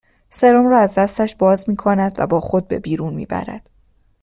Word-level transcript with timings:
سرُم 0.29 0.67
را 0.67 0.79
از 0.79 0.95
دستش 0.97 1.35
باز 1.35 1.69
میکند 1.69 2.15
و 2.19 2.27
با 2.27 2.39
خود 2.39 2.67
به 2.67 2.79
بیرون 2.79 3.13
میبرد 3.13 3.69